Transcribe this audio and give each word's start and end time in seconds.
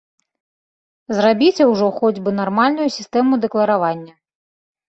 Зрабіце 1.17 1.67
ўжо 1.73 1.91
хоць 1.99 2.21
бы 2.25 2.35
нармальную 2.41 2.89
сістэму 2.99 3.41
дэкларавання! 3.47 4.13